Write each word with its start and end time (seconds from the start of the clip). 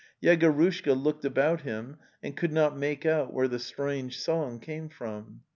Yego 0.23 0.51
rushka 0.51 0.93
looked 0.95 1.23
about 1.25 1.61
him, 1.61 1.97
and 2.23 2.35
could 2.35 2.51
not 2.51 2.75
make 2.75 3.05
out 3.05 3.31
where 3.31 3.47
the 3.47 3.59
strange 3.59 4.17
song 4.19 4.59
came 4.59 4.89
from. 4.89 5.41